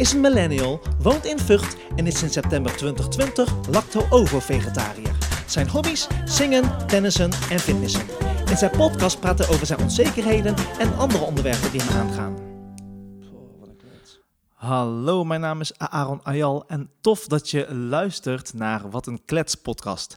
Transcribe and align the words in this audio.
is 0.00 0.12
een 0.12 0.20
millennial, 0.20 0.80
woont 0.98 1.24
in 1.24 1.38
Vught 1.38 1.76
en 1.96 2.06
is 2.06 2.18
sinds 2.18 2.34
september 2.34 2.76
2020 2.76 3.68
lacto-ovo-vegetariër. 3.70 5.16
Zijn 5.46 5.68
hobby's? 5.68 6.06
Zingen, 6.24 6.86
tennissen 6.86 7.30
en 7.50 7.58
fitnessen. 7.58 8.06
In 8.46 8.56
zijn 8.56 8.70
podcast 8.70 9.20
praat 9.20 9.38
hij 9.38 9.48
over 9.48 9.66
zijn 9.66 9.80
onzekerheden 9.80 10.54
en 10.78 10.96
andere 10.96 11.24
onderwerpen 11.24 11.70
die 11.70 11.80
hem 11.82 11.96
aangaan. 12.00 12.36
Hallo, 14.54 15.24
mijn 15.24 15.40
naam 15.40 15.60
is 15.60 15.78
Aaron 15.78 16.22
Ayal 16.22 16.64
en 16.66 16.90
tof 17.00 17.26
dat 17.26 17.50
je 17.50 17.74
luistert 17.74 18.54
naar 18.54 18.90
Wat 18.90 19.06
een 19.06 19.24
Klets 19.24 19.54
podcast. 19.54 20.16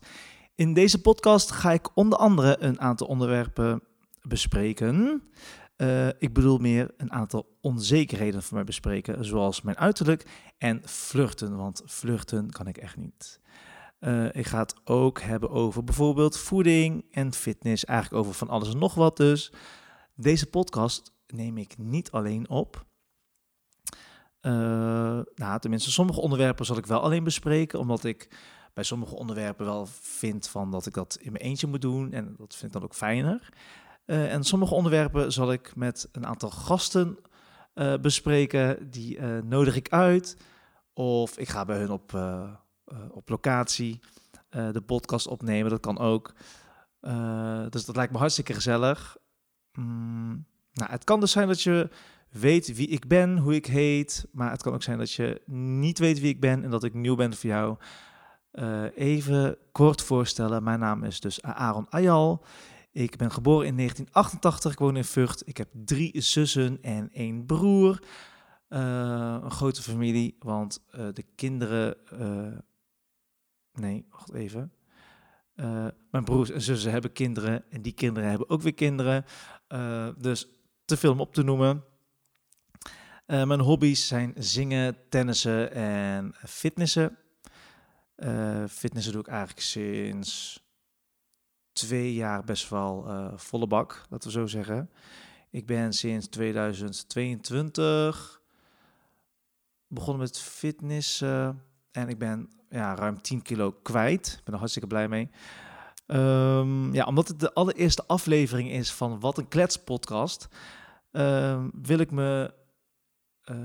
In 0.56 0.74
deze 0.74 1.02
podcast 1.02 1.52
ga 1.52 1.72
ik 1.72 1.90
onder 1.94 2.20
andere 2.20 2.56
een 2.60 2.82
aantal 2.82 3.08
onderwerpen 3.08 3.82
bespreken. 4.22 5.24
Uh, 5.84 6.08
ik 6.08 6.34
bedoel 6.34 6.58
meer 6.58 6.94
een 6.98 7.12
aantal 7.12 7.58
onzekerheden 7.62 8.44
voor 8.44 8.56
mij 8.56 8.64
bespreken, 8.64 9.26
zoals 9.26 9.62
mijn 9.62 9.78
uiterlijk 9.78 10.26
en 10.58 10.82
flirten, 10.86 11.58
want 11.58 11.84
flirten 11.86 12.50
kan 12.50 12.68
ik 12.68 12.78
echt 12.78 12.98
niet. 12.98 13.40
Uh, 14.00 14.36
ik 14.36 14.46
ga 14.46 14.60
het 14.60 14.76
ook 14.84 15.22
hebben 15.22 15.50
over 15.50 15.84
bijvoorbeeld 15.84 16.38
voeding 16.38 17.06
en 17.12 17.34
fitness, 17.34 17.86
eigenlijk 17.86 18.24
over 18.24 18.36
van 18.36 18.50
alles 18.50 18.74
en 18.74 18.78
nog 18.78 18.94
wat 18.94 19.18
dus. 19.18 19.52
Deze 20.16 20.46
podcast 20.46 21.14
neem 21.28 21.58
ik 21.58 21.78
niet 21.78 22.12
alleen 22.12 22.50
op. 22.50 22.86
Uh, 24.42 24.52
nou, 25.36 25.60
tenminste, 25.60 25.92
sommige 25.92 26.22
onderwerpen 26.22 26.66
zal 26.66 26.78
ik 26.78 26.86
wel 26.86 27.02
alleen 27.02 27.24
bespreken, 27.24 27.80
omdat 27.80 28.04
ik 28.04 28.28
bij 28.74 28.84
sommige 28.84 29.16
onderwerpen 29.16 29.66
wel 29.66 29.86
vind 29.92 30.48
van 30.48 30.72
dat 30.72 30.86
ik 30.86 30.94
dat 30.94 31.18
in 31.22 31.32
mijn 31.32 31.44
eentje 31.44 31.68
moet 31.68 31.82
doen 31.82 32.12
en 32.12 32.36
dat 32.38 32.56
vind 32.56 32.64
ik 32.64 32.72
dan 32.72 32.84
ook 32.84 32.96
fijner. 32.96 33.50
Uh, 34.06 34.34
en 34.34 34.44
sommige 34.44 34.74
onderwerpen 34.74 35.32
zal 35.32 35.52
ik 35.52 35.76
met 35.76 36.10
een 36.12 36.26
aantal 36.26 36.50
gasten 36.50 37.18
uh, 37.76 37.94
bespreken. 37.98 38.90
Die 38.90 39.18
uh, 39.18 39.38
nodig 39.44 39.76
ik 39.76 39.90
uit. 39.90 40.38
Of 40.94 41.38
ik 41.38 41.50
ga 41.50 41.66
bij 41.66 41.78
hun 41.78 41.92
op, 41.92 42.14
op 43.12 43.30
locatie 43.30 44.00
de 44.50 44.82
podcast 44.86 45.28
opnemen. 45.28 45.70
Dat 45.70 45.80
kan 45.80 45.98
ook. 46.00 46.34
dus 47.70 47.86
dat 47.86 47.96
lijkt 47.96 48.12
me 48.12 48.18
hartstikke 48.18 48.54
gezellig. 48.54 49.18
Mm, 49.74 50.46
nou, 50.74 50.92
het 50.92 51.04
kan 51.04 51.20
dus 51.20 51.32
zijn 51.32 51.48
dat 51.48 51.62
je 51.62 51.90
weet 52.30 52.76
wie 52.76 52.88
ik 52.88 53.08
ben, 53.08 53.38
hoe 53.38 53.56
ik 53.56 53.66
heet. 53.66 54.28
Maar 54.32 54.52
het 54.52 54.62
kan 54.62 54.74
ook 54.74 54.84
zijn 54.84 54.98
dat 54.98 55.12
je 55.12 55.42
niet 55.46 56.00
weet 56.00 56.20
wie 56.20 56.30
ik 56.30 56.40
ben 56.40 56.64
en 56.64 56.70
dat 56.70 56.84
ik 56.84 56.94
nieuw 56.94 57.16
ben 57.16 57.34
voor 57.34 57.50
jou. 57.50 57.78
even 58.96 59.58
kort 59.72 60.02
voorstellen. 60.02 60.64
Mijn 60.64 60.80
naam 60.80 61.04
is 61.04 61.20
dus 61.20 61.42
Aaron 61.42 61.90
Ayal. 61.90 62.46
Ik 62.94 63.18
ben 63.18 63.32
geboren 63.32 63.68
in 63.68 63.76
1988, 63.76 64.72
ik 64.72 64.80
woon 64.80 64.96
in 64.96 65.04
Vught. 65.04 65.48
Ik 65.48 65.58
heb 65.58 65.70
drie 65.72 66.22
zussen 66.22 66.78
en 66.82 67.10
één 67.12 67.46
broer. 67.46 68.00
Uh, 68.70 69.38
een 69.44 69.52
grote 69.52 69.82
familie, 69.82 70.36
want 70.40 70.84
uh, 70.96 71.08
de 71.14 71.26
kinderen... 71.36 71.98
Uh, 72.14 72.58
nee, 73.74 74.06
wacht 74.10 74.34
even. 74.34 74.74
mijn 76.12 76.24
broers 76.24 76.50
en 76.50 76.62
zussen 76.62 76.92
hebben 76.92 77.12
kinderen 77.12 77.72
en 77.72 77.82
die 77.82 77.94
kinderen 77.94 78.30
hebben 78.30 78.50
ook 78.50 78.62
weer 78.62 78.74
kinderen. 78.74 79.26
dus 80.18 80.48
te 80.86 80.98
veel 80.98 81.12
om 81.12 81.20
op 81.20 81.34
te 81.34 81.44
noemen. 81.44 81.84
mijn 83.26 83.60
hobby's 83.60 84.08
zijn 84.08 84.34
zingen, 84.38 84.98
tennissen 85.10 85.72
en 85.72 86.34
fitnessen. 86.48 87.18
fitnessen 88.70 89.12
doe 89.12 89.22
ik 89.22 89.28
eigenlijk 89.28 89.62
sinds 89.62 90.63
twee 91.74 92.14
jaar 92.14 92.44
best 92.44 92.70
wel 92.70 93.06
uh, 93.08 93.28
volle 93.36 93.68
bak, 93.68 94.06
laten 94.10 94.28
we 94.28 94.34
zo 94.34 94.48
zeggen. 94.48 94.90
Ik 95.50 95.66
ben 95.66 95.94
sinds 95.94 96.28
2022 96.28 98.42
begonnen 99.88 100.22
met 100.22 100.40
fitness 100.40 101.22
en 101.92 102.08
ik 102.08 102.18
ben 102.18 102.50
ja, 102.70 102.96
ruim 102.96 103.22
10 103.22 103.42
kilo 103.42 103.72
kwijt. 103.72 104.28
Ik 104.28 104.44
ben 104.44 104.54
er 104.54 104.60
hartstikke 104.60 104.88
blij 104.88 105.08
mee. 105.08 105.30
Um, 106.08 106.94
ja, 106.94 107.06
omdat 107.06 107.28
het 107.28 107.40
de 107.40 107.54
allereerste 107.54 108.08
aflevering 108.08 108.72
is 108.72 108.94
van 108.94 109.20
Wat 109.20 109.38
een 109.38 109.48
Klets 109.48 109.84
podcast, 109.84 110.48
um, 111.12 111.72
wil 111.82 112.00
ik 112.00 112.12
me 112.12 112.54
uh, 113.52 113.58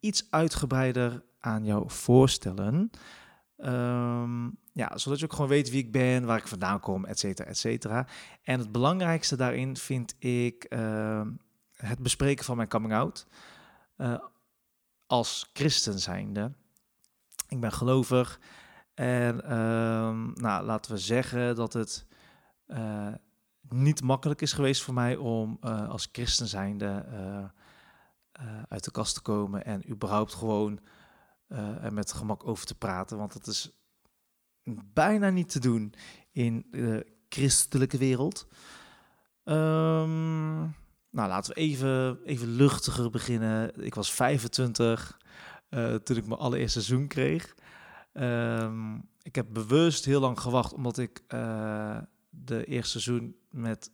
iets 0.00 0.26
uitgebreider 0.30 1.24
aan 1.38 1.64
jou 1.64 1.90
voorstellen. 1.90 2.90
Um, 3.56 4.58
ja, 4.76 4.98
zodat 4.98 5.18
je 5.18 5.24
ook 5.24 5.32
gewoon 5.32 5.48
weet 5.48 5.70
wie 5.70 5.84
ik 5.84 5.92
ben, 5.92 6.24
waar 6.24 6.38
ik 6.38 6.48
vandaan 6.48 6.80
kom, 6.80 7.04
et 7.04 7.18
cetera, 7.18 7.48
et 7.48 7.58
cetera. 7.58 8.06
En 8.42 8.58
het 8.58 8.72
belangrijkste 8.72 9.36
daarin 9.36 9.76
vind 9.76 10.14
ik 10.18 10.66
uh, 10.68 11.26
het 11.72 11.98
bespreken 11.98 12.44
van 12.44 12.56
mijn 12.56 12.68
coming 12.68 12.92
out. 12.92 13.26
Uh, 13.96 14.18
als 15.06 15.50
christen 15.52 15.98
zijnde. 15.98 16.52
Ik 17.48 17.60
ben 17.60 17.72
gelovig. 17.72 18.40
En 18.94 19.40
uh, 19.44 19.50
nou, 20.34 20.64
laten 20.64 20.92
we 20.92 20.98
zeggen 20.98 21.54
dat 21.54 21.72
het 21.72 22.06
uh, 22.66 23.14
niet 23.68 24.02
makkelijk 24.02 24.42
is 24.42 24.52
geweest 24.52 24.82
voor 24.82 24.94
mij 24.94 25.16
om 25.16 25.58
uh, 25.60 25.88
als 25.88 26.08
christen 26.12 26.46
zijnde 26.46 27.04
uit 28.68 28.84
de 28.84 28.90
kast 28.90 29.14
te 29.14 29.22
komen 29.22 29.64
en 29.64 29.90
überhaupt 29.90 30.34
gewoon 30.34 30.80
er 31.80 31.92
met 31.92 32.12
gemak 32.12 32.46
over 32.46 32.66
te 32.66 32.74
praten. 32.74 33.18
Want 33.18 33.34
het 33.34 33.46
is 33.46 33.70
bijna 34.92 35.30
niet 35.30 35.48
te 35.48 35.60
doen 35.60 35.94
in 36.32 36.66
de 36.70 37.06
christelijke 37.28 37.98
wereld. 37.98 38.46
Um, 39.44 40.74
nou, 41.10 41.28
laten 41.28 41.54
we 41.54 41.60
even, 41.60 42.18
even 42.24 42.48
luchtiger 42.48 43.10
beginnen. 43.10 43.84
Ik 43.84 43.94
was 43.94 44.12
25 44.12 45.18
uh, 45.70 45.94
toen 45.94 46.16
ik 46.16 46.26
mijn 46.26 46.40
allereerste 46.40 46.82
seizoen 46.82 47.08
kreeg. 47.08 47.54
Um, 48.12 49.08
ik 49.22 49.34
heb 49.34 49.46
bewust 49.50 50.04
heel 50.04 50.20
lang 50.20 50.40
gewacht, 50.40 50.72
omdat 50.72 50.98
ik 50.98 51.22
uh, 51.28 51.98
de 52.30 52.64
eerste 52.64 53.00
seizoen 53.00 53.36
met 53.50 53.90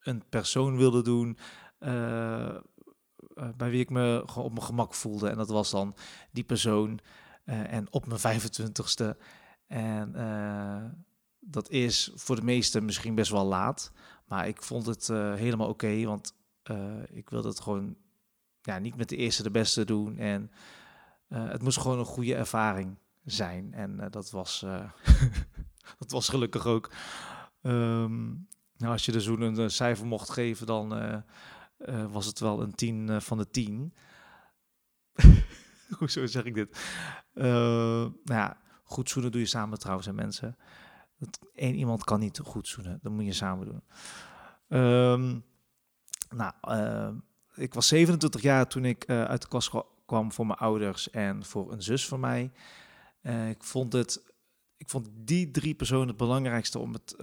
een 0.00 0.22
persoon 0.28 0.76
wilde 0.76 1.02
doen. 1.02 1.38
Uh, 1.80 2.56
bij 3.56 3.70
wie 3.70 3.80
ik 3.80 3.90
me 3.90 4.24
op 4.34 4.52
mijn 4.52 4.66
gemak 4.66 4.94
voelde. 4.94 5.28
En 5.28 5.36
dat 5.36 5.48
was 5.48 5.70
dan 5.70 5.94
die 6.30 6.44
persoon. 6.44 6.98
en 7.44 7.92
op 7.92 8.06
mijn 8.06 8.40
25ste 8.40 9.16
en 9.68 10.12
uh, 10.16 10.84
dat 11.38 11.70
is 11.70 12.10
voor 12.14 12.36
de 12.36 12.42
meesten 12.42 12.84
misschien 12.84 13.14
best 13.14 13.30
wel 13.30 13.44
laat. 13.44 13.92
Maar 14.24 14.48
ik 14.48 14.62
vond 14.62 14.86
het 14.86 15.08
uh, 15.08 15.34
helemaal 15.34 15.68
oké, 15.68 16.04
want 16.04 16.34
uh, 16.70 17.02
ik 17.10 17.30
wilde 17.30 17.48
het 17.48 17.60
gewoon 17.60 17.96
ja, 18.60 18.78
niet 18.78 18.96
met 18.96 19.08
de 19.08 19.16
eerste 19.16 19.42
de 19.42 19.50
beste 19.50 19.84
doen. 19.84 20.18
En 20.18 20.50
het 21.28 21.62
moest 21.62 21.78
gewoon 21.78 21.98
een 21.98 22.04
goede 22.04 22.34
ervaring 22.34 22.98
zijn. 23.24 23.74
En 23.74 24.08
dat, 24.10 24.30
was, 24.30 24.60
dat 25.98 26.10
was 26.10 26.28
gelukkig 26.28 26.66
ook. 26.66 26.90
Um, 27.62 28.48
nou, 28.76 28.92
als 28.92 29.04
je 29.04 29.12
de 29.12 29.20
zoen 29.20 29.40
een 29.40 29.70
cijfer 29.70 30.06
mocht 30.06 30.30
geven, 30.30 30.66
dan 30.66 31.22
was 32.10 32.26
het 32.26 32.38
wel 32.40 32.62
een 32.62 32.74
10 32.74 33.22
van 33.22 33.38
de 33.38 33.50
10. 33.50 33.94
Hoezo 35.98 36.26
zeg 36.26 36.44
ik 36.44 36.54
dit? 36.54 36.78
nou 37.32 38.12
ja, 38.24 38.56
Goed 38.88 39.10
zoenen 39.10 39.32
doe 39.32 39.40
je 39.40 39.46
samen 39.46 39.78
trouwens, 39.78 40.06
en 40.06 40.14
mensen. 40.14 40.56
Eén 41.54 41.74
iemand 41.74 42.04
kan 42.04 42.20
niet 42.20 42.38
goed 42.38 42.68
zoenen. 42.68 42.98
Dat 43.02 43.12
moet 43.12 43.24
je 43.24 43.32
samen 43.32 43.66
doen. 43.66 43.82
Um, 44.80 45.44
nou, 46.30 46.52
uh, 46.68 47.08
ik 47.54 47.74
was 47.74 47.88
27 47.88 48.40
jaar 48.40 48.66
toen 48.66 48.84
ik 48.84 49.08
uh, 49.08 49.24
uit 49.24 49.42
de 49.42 49.48
kast 49.48 49.70
kwam 50.06 50.32
voor 50.32 50.46
mijn 50.46 50.58
ouders 50.58 51.10
en 51.10 51.44
voor 51.44 51.72
een 51.72 51.82
zus 51.82 52.08
van 52.08 52.20
mij. 52.20 52.52
Uh, 53.22 53.48
ik 53.48 53.62
vond 53.62 53.92
het, 53.92 54.22
ik 54.76 54.88
vond 54.88 55.08
die 55.12 55.50
drie 55.50 55.74
personen 55.74 56.08
het 56.08 56.16
belangrijkste 56.16 56.78
om 56.78 56.92
het 56.92 57.16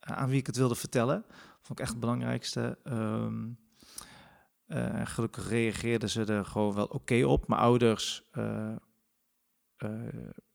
aan 0.00 0.28
wie 0.28 0.38
ik 0.38 0.46
het 0.46 0.56
wilde 0.56 0.74
vertellen. 0.74 1.24
Vond 1.60 1.78
ik 1.78 1.80
echt 1.80 1.90
het 1.90 2.00
belangrijkste. 2.00 2.78
Um, 2.84 3.58
gelukkig 5.04 5.48
reageerden 5.48 6.10
ze 6.10 6.24
er 6.24 6.44
gewoon 6.44 6.74
wel 6.74 6.86
oké 6.86 7.24
op. 7.24 7.48
Mijn 7.48 7.60
ouders 7.60 8.24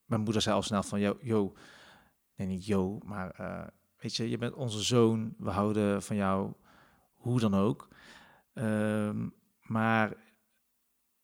mijn 0.06 0.22
moeder 0.22 0.42
zei 0.42 0.56
al 0.56 0.62
snel 0.62 0.84
van, 0.84 1.00
yo 1.00 1.54
nee 2.36 2.48
niet 2.48 2.66
yo, 2.66 3.00
maar 3.04 3.40
uh, 3.40 3.68
weet 3.98 4.16
je, 4.16 4.30
je 4.30 4.38
bent 4.38 4.54
onze 4.54 4.82
zoon, 4.82 5.34
we 5.38 5.50
houden 5.50 6.04
van 6.04 6.16
jou, 6.16 6.54
hoe 7.14 7.40
dan 7.40 7.54
ook. 7.54 7.88
Um, 8.54 9.34
maar 9.62 10.10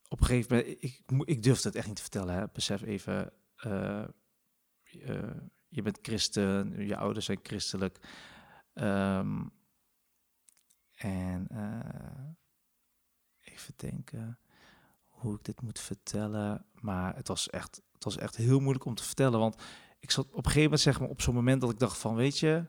op 0.07 0.19
een 0.19 0.25
gegeven 0.25 0.57
moment, 0.57 0.83
ik, 0.83 1.01
ik 1.25 1.44
durfde 1.44 1.68
het 1.68 1.77
echt 1.77 1.88
niet 1.88 1.95
te 1.95 2.01
vertellen, 2.01 2.36
hè. 2.36 2.45
besef 2.53 2.81
even, 2.81 3.33
uh, 3.65 4.07
je 5.68 5.81
bent 5.81 6.00
christen, 6.01 6.86
je 6.88 6.97
ouders 6.97 7.25
zijn 7.25 7.39
christelijk. 7.44 8.00
Um, 8.74 9.51
en 10.95 11.47
even 13.39 13.74
denken 13.75 14.39
hoe 15.07 15.36
ik 15.36 15.44
dit 15.44 15.62
moet 15.62 15.80
vertellen. 15.80 16.65
Maar 16.74 17.15
het 17.15 17.27
was 17.27 17.50
echt, 17.50 17.81
het 18.03 18.13
was 18.13 18.24
echt 18.24 18.36
heel 18.36 18.59
moeilijk 18.59 18.86
om 18.86 18.95
te 18.95 19.03
vertellen. 19.03 19.39
Want 19.39 19.62
ik 20.00 20.12
zat 20.12 20.25
op 20.25 20.36
een 20.36 20.44
gegeven 20.44 20.63
moment, 20.63 20.81
zeg 20.81 21.00
maar, 21.00 21.09
op 21.09 21.21
zo'n 21.21 21.33
moment 21.33 21.62
dat 21.62 21.69
ik 21.69 21.80
dacht 21.80 21.98
van, 21.98 22.15
weet 22.15 22.39
je, 22.39 22.65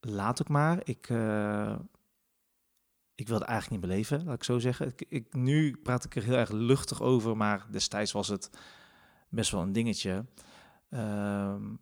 laat 0.00 0.40
ik 0.40 0.48
maar. 0.48 0.80
Ik, 0.84 1.08
uh, 1.08 1.78
ik 3.14 3.28
wilde 3.28 3.44
eigenlijk 3.44 3.80
niet 3.80 3.90
beleven, 3.90 4.24
laat 4.24 4.34
ik 4.34 4.44
zo 4.44 4.58
zeggen. 4.58 4.86
Ik, 4.86 5.04
ik, 5.08 5.34
nu 5.34 5.76
praat 5.76 6.04
ik 6.04 6.16
er 6.16 6.22
heel 6.22 6.34
erg 6.34 6.50
luchtig 6.50 7.02
over, 7.02 7.36
maar 7.36 7.66
destijds 7.70 8.12
was 8.12 8.28
het 8.28 8.50
best 9.28 9.50
wel 9.50 9.62
een 9.62 9.72
dingetje. 9.72 10.24
Ehm, 10.88 11.74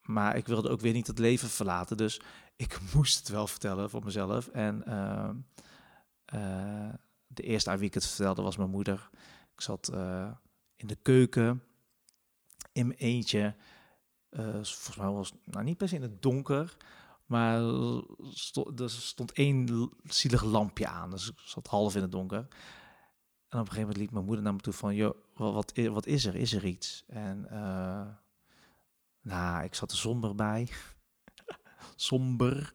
maar 0.00 0.36
ik 0.36 0.46
wilde 0.46 0.68
ook 0.68 0.80
weer 0.80 0.92
niet 0.92 1.06
het 1.06 1.18
leven 1.18 1.48
verlaten, 1.48 1.96
dus 1.96 2.20
ik 2.56 2.78
moest 2.94 3.18
het 3.18 3.28
wel 3.28 3.46
vertellen 3.46 3.90
voor 3.90 4.04
mezelf. 4.04 4.48
En 4.48 4.84
ehm, 4.86 5.36
eh, 6.24 6.94
de 7.26 7.42
eerste 7.42 7.70
aan 7.70 7.78
wie 7.78 7.86
ik 7.86 7.94
het 7.94 8.06
vertelde 8.06 8.42
was 8.42 8.56
mijn 8.56 8.70
moeder. 8.70 9.10
Ik 9.54 9.60
zat 9.60 9.90
uh, 9.94 10.30
in 10.82 10.88
de 10.88 10.98
keuken 11.02 11.62
in 12.72 12.86
mijn 12.86 12.98
eentje. 12.98 13.54
Uh, 14.30 14.44
volgens 14.52 14.96
mij 14.96 15.10
was 15.10 15.32
nou, 15.44 15.64
niet 15.64 15.76
per 15.76 15.88
se 15.88 15.94
in 15.94 16.02
het 16.02 16.22
donker, 16.22 16.76
maar 17.26 17.62
stond, 18.30 18.80
er 18.80 18.90
stond 18.90 19.32
één 19.32 19.90
zielig 20.04 20.42
lampje 20.42 20.86
aan. 20.86 21.10
Dus 21.10 21.28
ik 21.28 21.38
zat 21.38 21.66
half 21.66 21.96
in 21.96 22.02
het 22.02 22.12
donker. 22.12 22.46
En 23.48 23.58
op 23.58 23.66
een 23.66 23.72
gegeven 23.72 23.80
moment 23.80 23.96
liep 23.96 24.10
mijn 24.10 24.24
moeder 24.24 24.44
naar 24.44 24.54
me 24.54 24.60
toe 24.60 24.72
van, 24.72 24.94
joh, 24.94 25.16
wat, 25.34 25.72
wat 25.90 26.06
is 26.06 26.24
er? 26.24 26.34
Is 26.34 26.52
er 26.52 26.64
iets? 26.64 27.04
En 27.06 27.46
uh, 27.52 28.06
nou, 29.20 29.64
ik 29.64 29.74
zat 29.74 29.90
er 29.90 29.96
somber 29.96 30.34
bij. 30.34 30.68
somber. 31.96 32.72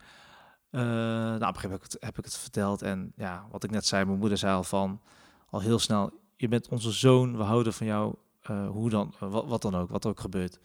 Uh, 0.71 0.81
nou, 0.81 1.35
op 1.35 1.41
een 1.41 1.53
gegeven 1.55 1.69
moment 1.69 1.81
heb 1.81 1.91
het, 1.91 2.03
heb 2.03 2.17
ik 2.17 2.23
het 2.23 2.37
verteld. 2.37 2.81
En 2.81 3.13
ja, 3.15 3.47
wat 3.51 3.63
ik 3.63 3.71
net 3.71 3.85
zei, 3.85 4.05
mijn 4.05 4.19
moeder 4.19 4.37
zei 4.37 4.55
al 4.55 4.63
van, 4.63 5.01
al 5.49 5.61
heel 5.61 5.79
snel, 5.79 6.26
je 6.37 6.47
bent 6.47 6.67
onze 6.67 6.91
zoon, 6.91 7.37
we 7.37 7.43
houden 7.43 7.73
van 7.73 7.87
jou, 7.87 8.15
uh, 8.49 8.69
hoe 8.69 8.89
dan, 8.89 9.13
wat, 9.19 9.45
wat, 9.45 9.61
dan 9.61 9.75
ook, 9.75 9.89
wat 9.89 10.05
ook 10.05 10.19
gebeurt. 10.19 10.59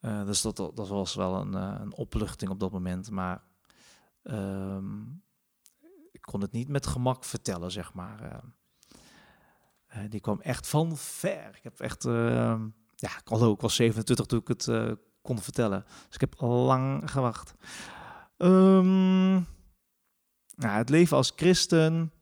Uh, 0.00 0.24
dus 0.24 0.42
dat, 0.42 0.56
dat, 0.56 0.88
was 0.88 1.14
wel 1.14 1.34
een, 1.34 1.52
een 1.54 1.94
opluchting 1.94 2.50
op 2.50 2.60
dat 2.60 2.72
moment. 2.72 3.10
Maar 3.10 3.42
um, 4.22 5.22
ik 6.12 6.20
kon 6.20 6.40
het 6.40 6.52
niet 6.52 6.68
met 6.68 6.86
gemak 6.86 7.24
vertellen, 7.24 7.70
zeg 7.70 7.92
maar. 7.92 8.42
Die 10.08 10.20
kwam 10.20 10.40
echt 10.40 10.68
van 10.68 10.96
ver. 10.96 11.56
Ik 11.56 11.62
heb 11.62 11.80
echt, 11.80 12.04
ehm, 12.04 12.68
ja, 12.94 13.18
ik 13.18 13.32
ook, 13.32 13.54
ik 13.54 13.60
was 13.60 13.74
27 13.74 14.26
toen 14.26 14.40
ik 14.40 14.48
het 14.48 14.68
kon 15.22 15.38
vertellen. 15.38 15.84
Dus 15.86 16.14
ik 16.14 16.20
heb 16.20 16.40
lang 16.40 17.10
gewacht. 17.10 17.54
Nou, 20.56 20.76
het 20.76 20.88
leven 20.88 21.16
als 21.16 21.32
christen 21.36 22.12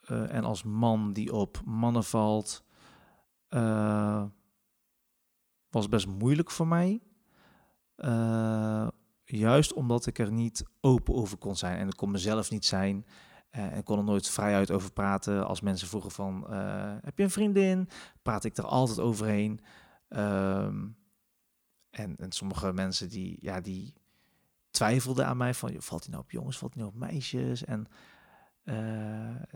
en 0.00 0.44
als 0.44 0.62
man 0.62 1.12
die 1.12 1.32
op 1.32 1.60
mannen 1.64 2.04
valt 2.04 2.64
was 5.70 5.88
best 5.88 6.06
moeilijk 6.06 6.50
voor 6.50 6.66
mij. 6.66 7.02
Uh, 7.96 8.88
juist 9.24 9.72
omdat 9.72 10.06
ik 10.06 10.18
er 10.18 10.32
niet 10.32 10.64
open 10.80 11.14
over 11.14 11.38
kon 11.38 11.56
zijn. 11.56 11.78
En 11.78 11.88
ik 11.88 11.96
kon 11.96 12.10
mezelf 12.10 12.50
niet 12.50 12.64
zijn. 12.64 13.06
Uh, 13.50 13.76
en 13.76 13.82
kon 13.82 13.98
er 13.98 14.04
nooit 14.04 14.28
vrijuit 14.28 14.70
over 14.70 14.92
praten. 14.92 15.46
Als 15.46 15.60
mensen 15.60 15.88
vroegen 15.88 16.10
van, 16.10 16.46
uh, 16.50 16.94
heb 17.00 17.18
je 17.18 17.24
een 17.24 17.30
vriendin? 17.30 17.88
Praat 18.22 18.44
ik 18.44 18.56
er 18.56 18.64
altijd 18.64 18.98
overheen. 18.98 19.60
Um, 20.08 20.96
en, 21.90 22.16
en 22.16 22.32
sommige 22.32 22.72
mensen 22.72 23.08
die, 23.08 23.38
ja, 23.40 23.60
die 23.60 23.94
twijfelden 24.70 25.26
aan 25.26 25.36
mij 25.36 25.54
van, 25.54 25.74
valt 25.78 26.02
hij 26.02 26.10
nou 26.10 26.22
op 26.22 26.30
jongens, 26.30 26.58
valt 26.58 26.74
hij 26.74 26.82
nou 26.82 26.94
op 26.94 27.00
meisjes? 27.00 27.64
En 27.64 27.86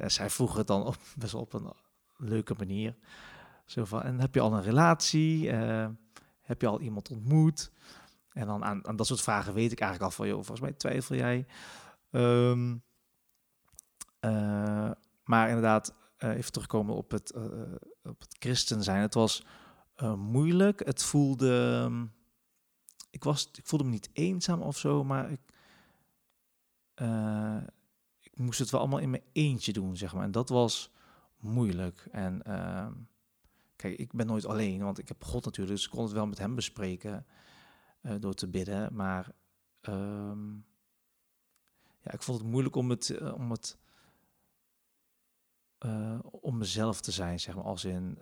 zij 0.07 0.31
vroegen 0.31 0.59
het 0.59 0.67
dan 0.67 0.87
op, 0.87 0.97
best 1.17 1.35
op 1.35 1.53
een 1.53 1.73
leuke 2.17 2.55
manier. 2.59 2.97
Zo 3.67 3.85
van, 3.85 4.03
en 4.03 4.21
heb 4.21 4.35
je 4.35 4.41
al 4.41 4.53
een 4.53 4.63
relatie? 4.63 5.53
Uh, 5.53 5.89
heb 6.41 6.61
je 6.61 6.67
al 6.67 6.81
iemand 6.81 7.11
ontmoet? 7.11 7.73
En 8.33 8.47
dan 8.47 8.65
aan, 8.65 8.97
dat 8.97 9.07
soort 9.07 9.21
vragen 9.21 9.55
weet 9.55 9.73
ik 9.73 9.81
eigenlijk 9.81 10.11
al 10.11 10.17
van, 10.17 10.27
joh, 10.27 10.37
volgens 10.37 10.61
mij 10.61 10.73
twijfel 10.73 11.17
jij. 11.17 11.47
Um, 12.11 12.83
uh, 14.21 14.91
maar 15.25 15.49
inderdaad, 15.49 15.95
even 16.17 16.53
terugkomen 16.53 16.95
op 16.95 17.11
het, 17.11 17.35
op 18.03 18.21
het 18.21 18.37
christen 18.39 18.83
zijn. 18.83 19.01
Het 19.01 19.15
was 19.15 19.45
moeilijk. 20.17 20.85
Het 20.85 21.03
voelde, 21.03 21.83
um, 21.85 22.13
ik, 23.11 23.25
was, 23.25 23.49
ik 23.53 23.67
voelde 23.67 23.85
me 23.85 23.91
niet 23.91 24.11
eenzaam 24.13 24.63
of 24.63 24.79
zo, 24.79 25.05
maar 25.05 25.31
ik, 25.31 25.41
ik 28.33 28.39
moest 28.39 28.59
het 28.59 28.71
wel 28.71 28.81
allemaal 28.81 28.99
in 28.99 29.11
mijn 29.11 29.23
eentje 29.33 29.73
doen, 29.73 29.97
zeg 29.97 30.15
maar. 30.15 30.25
En 30.25 30.31
dat 30.31 30.49
was 30.49 30.91
moeilijk. 31.37 32.09
En 32.11 32.43
ehm, 32.43 32.93
Kijk, 33.83 33.99
ik 33.99 34.13
ben 34.13 34.27
nooit 34.27 34.47
alleen, 34.47 34.83
want 34.83 34.99
ik 34.99 35.09
heb 35.09 35.25
God 35.25 35.45
natuurlijk, 35.45 35.77
dus 35.77 35.85
ik 35.85 35.91
kon 35.91 36.03
het 36.03 36.13
wel 36.13 36.27
met 36.27 36.39
hem 36.39 36.55
bespreken 36.55 37.27
uh, 38.03 38.15
door 38.21 38.35
te 38.35 38.49
bidden. 38.49 38.95
Maar 38.95 39.33
um, 39.89 40.65
ja, 42.01 42.13
ik 42.13 42.23
vond 42.23 42.39
het 42.39 42.49
moeilijk 42.49 42.77
om 42.77 42.91
het, 42.91 43.09
uh, 43.09 43.35
om 43.35 43.51
het 43.51 43.79
uh, 45.87 46.19
om 46.23 46.59
mezelf 46.59 47.01
te 47.01 47.11
zijn, 47.11 47.41
zeg 47.41 47.55
maar, 47.55 47.65
als 47.65 47.85
in 47.85 48.19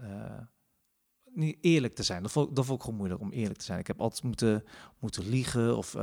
niet 1.25 1.59
eerlijk 1.61 1.95
te 1.95 2.03
zijn. 2.03 2.23
Dat 2.23 2.33
vond, 2.33 2.57
dat 2.57 2.65
vond 2.65 2.79
ik 2.79 2.85
gewoon 2.85 2.99
moeilijk 2.99 3.21
om 3.21 3.31
eerlijk 3.31 3.59
te 3.59 3.65
zijn. 3.65 3.79
Ik 3.79 3.87
heb 3.87 4.01
altijd 4.01 4.23
moeten, 4.23 4.65
moeten 4.99 5.29
liegen 5.29 5.77
of 5.77 5.97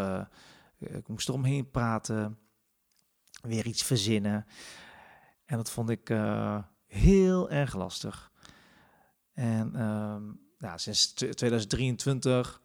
ik 0.77 1.07
moest 1.07 1.29
eromheen 1.29 1.71
praten, 1.71 2.37
weer 3.41 3.65
iets 3.65 3.83
verzinnen. 3.83 4.45
En 5.45 5.57
dat 5.57 5.69
vond 5.69 5.89
ik 5.89 6.07
heel 6.87 7.49
erg 7.49 7.75
lastig. 7.75 8.31
En 9.33 9.71
ja, 10.57 10.77
sinds 10.77 11.13
2023 11.13 12.61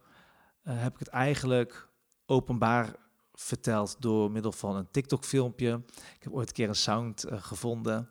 uh, 0.63 0.81
heb 0.81 0.93
ik 0.93 0.99
het 0.99 1.07
eigenlijk 1.07 1.89
openbaar 2.25 2.95
verteld 3.33 3.95
door 3.99 4.31
middel 4.31 4.51
van 4.51 4.75
een 4.75 4.91
TikTok-filmpje. 4.91 5.83
Ik 6.15 6.23
heb 6.23 6.33
ooit 6.33 6.47
een 6.47 6.53
keer 6.53 6.69
een 6.69 6.75
sound 6.75 7.25
uh, 7.25 7.43
gevonden 7.43 8.09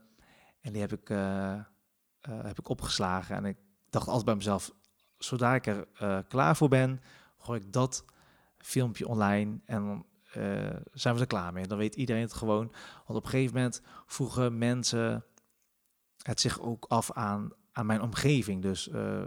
en 0.60 0.72
die 0.72 0.80
heb 0.80 0.92
ik, 0.92 1.08
heb 2.20 2.58
ik 2.58 2.68
opgeslagen. 2.68 3.36
En 3.36 3.44
ik 3.44 3.56
dacht 3.90 4.06
altijd 4.06 4.24
bij 4.24 4.34
mezelf, 4.34 4.72
zodra 5.18 5.54
ik 5.54 5.66
er 5.66 5.86
klaar 6.24 6.56
voor 6.56 6.68
ben, 6.68 7.00
gooi 7.38 7.60
ik 7.60 7.72
dat 7.72 8.04
filmpje 8.58 9.08
online 9.08 9.60
en 9.64 10.06
dan 10.32 10.82
zijn 10.92 11.14
we 11.14 11.20
er 11.20 11.26
klaar 11.26 11.52
mee. 11.52 11.66
Dan 11.66 11.78
weet 11.78 11.94
iedereen 11.94 12.22
het 12.22 12.32
gewoon. 12.32 12.72
Want 13.06 13.18
op 13.18 13.24
een 13.24 13.30
gegeven 13.30 13.54
moment 13.54 13.82
vroegen 14.06 14.58
mensen 14.58 15.24
het 16.22 16.40
zich 16.40 16.60
ook 16.60 16.84
af 16.88 17.12
aan 17.12 17.52
aan 17.72 17.86
mijn 17.86 18.00
omgeving. 18.00 18.62
Dus 18.62 18.88
uh, 18.88 19.22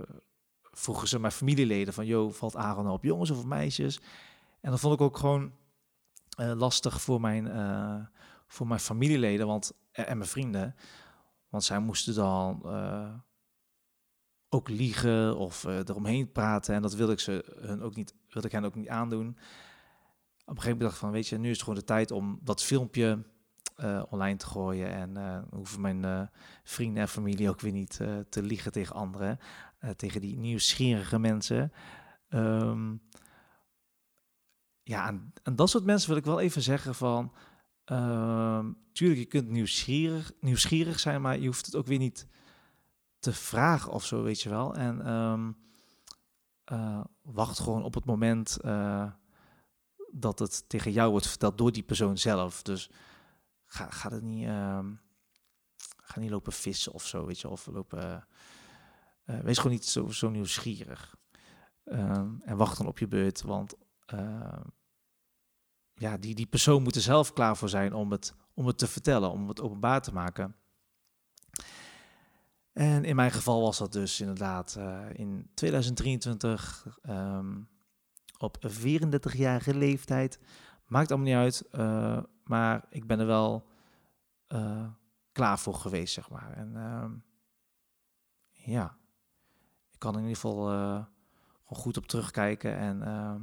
vroegen 0.61 1.07
ze 1.07 1.19
mijn 1.19 1.31
familieleden 1.33 1.93
van, 1.93 2.05
joh, 2.05 2.33
valt 2.33 2.55
Aaron 2.55 2.89
op 2.89 3.03
jongens 3.03 3.29
of 3.29 3.45
meisjes? 3.45 4.01
En 4.61 4.71
dat 4.71 4.79
vond 4.79 4.93
ik 4.93 5.01
ook 5.01 5.17
gewoon 5.17 5.51
uh, 6.39 6.51
lastig 6.55 7.01
voor 7.01 7.21
mijn, 7.21 7.45
voor 8.47 8.67
mijn 8.67 8.79
familieleden 8.79 9.47
want, 9.47 9.73
en 9.91 10.17
mijn 10.17 10.29
vrienden. 10.29 10.75
Want 11.49 11.63
zij 11.63 11.79
moesten 11.79 12.15
dan 12.15 12.65
ook 14.49 14.69
liegen 14.69 15.37
of 15.37 15.63
eromheen 15.63 16.31
praten. 16.31 16.75
En 16.75 16.81
dat 16.81 16.93
wilde 16.93 17.11
ik, 17.11 17.19
ze, 17.19 17.55
hun 17.59 17.81
ook 17.81 17.95
niet, 17.95 18.13
wilde 18.29 18.47
ik 18.47 18.53
hen 18.53 18.65
ook 18.65 18.75
niet 18.75 18.89
aandoen. 18.89 19.37
Op 20.45 20.55
een 20.55 20.61
gegeven 20.61 20.77
moment 20.77 20.81
dacht 20.81 20.97
van, 20.97 21.11
weet 21.11 21.27
je, 21.27 21.37
nu 21.37 21.49
is 21.49 21.53
het 21.53 21.63
gewoon 21.63 21.79
de 21.79 21.85
tijd 21.85 22.11
om 22.11 22.39
dat 22.43 22.63
filmpje 22.63 23.23
uh, 23.77 24.03
online 24.09 24.37
te 24.37 24.45
gooien. 24.45 24.91
En 24.91 25.17
uh, 25.17 25.37
hoeven 25.49 25.81
mijn 25.81 26.03
uh, 26.05 26.21
vrienden 26.63 27.01
en 27.01 27.09
familie 27.09 27.49
ook 27.49 27.61
weer 27.61 27.71
niet 27.71 27.95
te 28.29 28.41
liegen 28.41 28.71
tegen 28.71 28.95
anderen. 28.95 29.39
tegen 29.95 30.21
die 30.21 30.37
nieuwsgierige 30.37 31.19
mensen. 31.19 31.71
Um, 32.29 33.01
ja, 34.83 35.19
en, 35.43 35.55
dat 35.55 35.69
soort 35.69 35.83
mensen 35.83 36.09
wil 36.09 36.17
ik 36.17 36.25
wel 36.25 36.39
even 36.39 36.61
zeggen 36.61 36.95
van... 36.95 37.33
Uh, 37.91 38.65
tuurlijk, 38.91 39.19
je 39.19 39.25
kunt 39.25 39.49
nieuwsgierig, 39.49 40.31
nieuwsgierig 40.39 40.99
zijn, 40.99 41.21
maar 41.21 41.39
je 41.39 41.45
hoeft 41.45 41.65
het 41.65 41.75
ook 41.75 41.85
weer 41.85 41.97
niet 41.97 42.27
te 43.19 43.33
vragen 43.33 43.91
of 43.91 44.05
zo, 44.05 44.23
weet 44.23 44.41
je 44.41 44.49
wel. 44.49 44.75
En 44.75 45.13
um, 45.13 45.57
wacht 47.21 47.59
gewoon 47.59 47.83
op 47.83 47.93
het 47.93 48.05
moment 48.05 48.57
dat 50.17 50.39
het 50.39 50.69
tegen 50.69 50.91
jou 50.91 51.11
wordt 51.11 51.27
verteld 51.27 51.57
door 51.57 51.71
die 51.71 51.83
persoon 51.83 52.17
zelf. 52.17 52.61
Dus 52.61 52.89
ga, 53.65 53.89
ga 53.89 54.09
het 54.09 54.23
niet, 54.23 54.47
uh, 54.47 54.85
ga 55.97 56.19
niet 56.19 56.29
lopen 56.29 56.53
vissen 56.53 56.93
of 56.93 57.05
zo, 57.05 57.25
weet 57.25 57.39
je, 57.39 57.49
of 57.49 57.65
lopen, 57.65 58.27
uh, 59.25 59.39
wees 59.39 59.57
gewoon 59.57 59.71
niet 59.71 59.85
zo, 59.85 60.07
zo 60.07 60.29
nieuwsgierig. 60.29 61.15
Um, 61.83 62.41
en 62.41 62.57
wacht 62.57 62.77
dan 62.77 62.87
op 62.87 62.99
je 62.99 63.07
beurt, 63.07 63.41
want 63.41 63.75
uh, 64.13 64.61
ja, 65.93 66.17
die, 66.17 66.35
die 66.35 66.45
persoon 66.45 66.83
moet 66.83 66.95
er 66.95 67.01
zelf 67.01 67.33
klaar 67.33 67.57
voor 67.57 67.69
zijn 67.69 67.93
om 67.93 68.11
het, 68.11 68.33
om 68.53 68.67
het 68.67 68.77
te 68.77 68.87
vertellen, 68.87 69.31
om 69.31 69.47
het 69.47 69.61
openbaar 69.61 70.01
te 70.01 70.13
maken. 70.13 70.55
En 72.73 73.03
in 73.05 73.15
mijn 73.15 73.31
geval 73.31 73.61
was 73.61 73.77
dat 73.77 73.91
dus 73.91 74.19
inderdaad 74.19 74.75
uh, 74.77 75.05
in 75.13 75.49
2023 75.53 76.99
um, 77.09 77.69
op 78.37 78.57
34-jarige 78.67 79.75
leeftijd. 79.75 80.39
Maakt 80.87 81.11
allemaal 81.11 81.27
niet 81.27 81.37
uit. 81.37 81.67
Uh, 81.71 82.23
maar 82.43 82.85
ik 82.89 83.07
ben 83.07 83.19
er 83.19 83.25
wel 83.25 83.67
uh, 84.47 84.87
klaar 85.31 85.59
voor 85.59 85.75
geweest, 85.75 86.13
zeg 86.13 86.29
maar. 86.29 86.51
En 86.51 86.71
uh, 86.75 87.05
ja, 88.51 88.97
ik 89.91 89.99
kan 89.99 90.13
in 90.13 90.19
ieder 90.19 90.35
geval 90.35 90.65
gewoon 90.65 91.83
goed 91.83 91.97
op 91.97 92.07
terugkijken. 92.07 92.77
En 92.77 93.01
ehm, 93.01 93.41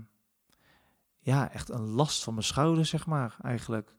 ja, 1.19 1.53
echt 1.53 1.69
een 1.69 1.89
last 1.89 2.23
van 2.23 2.35
mijn 2.35 2.47
schouder, 2.47 2.87
zeg 2.87 3.07
maar, 3.07 3.37
eigenlijk. 3.43 3.95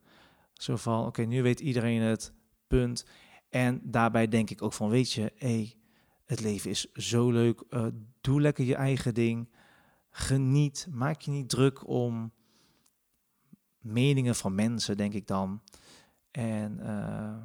Zo 0.53 0.75
van, 0.75 1.05
oké, 1.05 1.21
nu 1.21 1.41
weet 1.41 1.59
iedereen 1.59 2.01
het, 2.01 2.33
punt. 2.67 3.05
En 3.49 3.81
daarbij 3.83 4.27
denk 4.27 4.49
ik 4.49 4.61
ook 4.61 4.73
van, 4.73 4.89
weet 4.89 5.11
je, 5.11 5.31
hé, 5.35 5.73
het 6.25 6.39
leven 6.39 6.69
is 6.69 6.91
zo 6.91 7.31
leuk. 7.31 7.63
Doe 8.21 8.41
lekker 8.41 8.65
je 8.65 8.75
eigen 8.75 9.13
ding. 9.13 9.49
Geniet. 10.15 10.87
Maak 10.91 11.21
je 11.21 11.31
niet 11.31 11.49
druk 11.49 11.87
om 11.87 12.31
meningen 13.79 14.35
van 14.35 14.55
mensen, 14.55 14.97
denk 14.97 15.13
ik 15.13 15.27
dan. 15.27 15.61
En, 16.31 16.79
uh, 16.79 17.37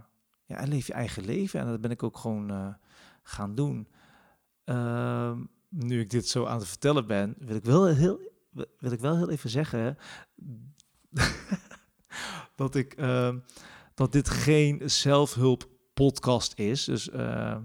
ja, 0.45 0.63
leef 0.67 0.87
je 0.87 0.93
eigen 0.93 1.25
leven. 1.25 1.61
En 1.61 1.67
dat 1.67 1.81
ben 1.81 1.91
ik 1.91 2.03
ook 2.03 2.19
gewoon 2.19 2.53
uh, 2.53 2.75
gaan 3.23 3.55
doen. 3.55 3.89
Ehm, 4.65 5.45
nu 5.69 6.01
ik 6.01 6.11
dit 6.11 6.29
zo 6.29 6.45
aan 6.45 6.59
het 6.59 6.69
vertellen 6.69 7.07
ben, 7.07 7.35
wil 7.39 7.57
ik 7.57 7.65
wel 7.65 7.87
heel, 7.87 8.21
wil 8.79 8.93
ik 8.93 9.01
wel 9.01 9.17
heel 9.17 9.31
even 9.31 9.51
zeggen 9.51 9.99
dat 12.57 12.75
ik 12.75 12.93
ehm, 12.93 13.39
dat 13.95 14.13
dit 14.13 14.29
geen 14.29 14.91
zelfhulp 14.91 15.69
podcast 15.95 16.59
is. 16.59 16.85
Dus 16.85 17.11
ehm, 17.11 17.63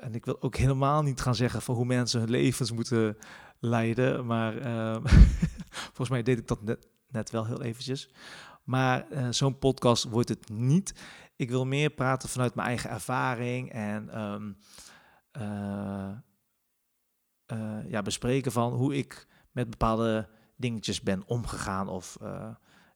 en 0.00 0.14
ik 0.14 0.24
wil 0.24 0.42
ook 0.42 0.56
helemaal 0.56 1.02
niet 1.02 1.20
gaan 1.20 1.34
zeggen 1.34 1.62
van 1.62 1.74
hoe 1.74 1.84
mensen 1.84 2.20
hun 2.20 2.30
levens 2.30 2.72
moeten 2.72 3.16
leiden. 3.62 4.26
Maar 4.26 4.56
ehm, 4.56 5.06
volgens 5.94 6.08
mij 6.08 6.22
deed 6.22 6.38
ik 6.38 6.48
dat 6.48 6.62
net, 7.08 7.30
wel 7.30 7.46
heel 7.46 7.62
eventjes. 7.62 8.10
Maar 8.64 9.06
uh, 9.10 9.26
zo'n 9.30 9.58
podcast 9.58 10.04
wordt 10.04 10.28
het 10.28 10.48
niet. 10.48 10.94
Ik 11.36 11.50
wil 11.50 11.66
meer 11.66 11.90
praten 11.90 12.28
vanuit 12.28 12.54
mijn 12.54 12.68
eigen 12.68 12.90
ervaring 12.90 13.72
en 13.72 14.08
uh, 15.36 16.10
uh, 17.52 17.90
ja, 17.90 18.02
bespreken 18.02 18.52
van 18.52 18.72
hoe 18.72 18.96
ik 18.96 19.26
met 19.50 19.70
bepaalde 19.70 20.28
dingetjes 20.56 21.00
ben 21.00 21.22
omgegaan 21.26 21.88
of 21.88 22.16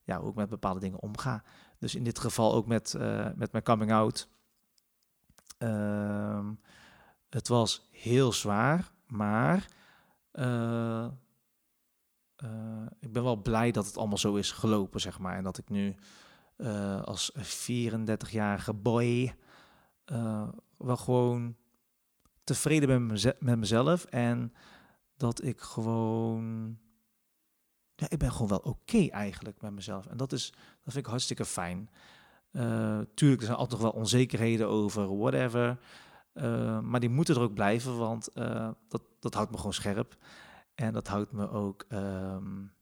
ja, 0.04 0.20
hoe 0.20 0.30
ik 0.30 0.34
met 0.34 0.48
bepaalde 0.48 0.80
dingen 0.80 1.00
omga. 1.00 1.44
Dus 1.78 1.94
in 1.94 2.04
dit 2.04 2.18
geval 2.18 2.54
ook 2.54 2.66
met, 2.66 2.94
met 3.34 3.52
mijn 3.52 3.64
coming 3.64 3.92
out. 3.92 4.28
Uh, 5.58 6.48
het 7.28 7.48
was 7.48 7.88
heel 7.90 8.32
zwaar, 8.32 8.90
maar 9.06 9.68
uh, 10.38 11.06
uh, 12.44 12.86
ik 13.00 13.12
ben 13.12 13.22
wel 13.22 13.36
blij 13.36 13.70
dat 13.70 13.86
het 13.86 13.96
allemaal 13.96 14.18
zo 14.18 14.34
is 14.34 14.52
gelopen, 14.52 15.00
zeg 15.00 15.18
maar. 15.18 15.36
En 15.36 15.44
dat 15.44 15.58
ik 15.58 15.68
nu 15.68 15.94
uh, 16.56 17.02
als 17.02 17.32
34-jarige 17.38 18.72
boy 18.74 19.34
wel 20.76 20.96
gewoon 20.96 21.56
tevreden 22.44 22.88
ben 22.88 23.34
met 23.38 23.58
mezelf. 23.58 24.04
En 24.04 24.52
dat 25.16 25.44
ik 25.44 25.60
gewoon. 25.60 26.78
Ja, 27.94 28.06
ik 28.10 28.18
ben 28.18 28.32
gewoon 28.32 28.48
wel 28.48 28.58
oké 28.58 29.06
eigenlijk 29.06 29.60
met 29.60 29.72
mezelf. 29.72 30.06
En 30.06 30.16
dat, 30.16 30.32
is, 30.32 30.50
dat 30.50 30.92
vind 30.92 30.96
ik 30.96 31.10
hartstikke 31.10 31.44
fijn. 31.44 31.90
Tuurlijk, 33.14 33.40
er 33.40 33.46
zijn 33.46 33.56
altijd 33.56 33.80
nog 33.80 33.92
wel 33.92 34.00
onzekerheden 34.00 34.68
over 34.68 35.16
whatever. 35.16 35.78
Maar 36.82 37.00
die 37.00 37.08
moeten 37.08 37.34
er 37.34 37.40
ook 37.40 37.54
blijven, 37.54 37.98
want 37.98 38.28
dat, 38.88 39.02
dat 39.18 39.34
houdt 39.34 39.50
me 39.50 39.56
gewoon 39.56 39.72
scherp. 39.72 40.16
En 40.74 40.92
dat 40.92 41.06
houdt 41.06 41.32
me 41.32 41.50
ook 41.50 41.84
um, 41.88 42.74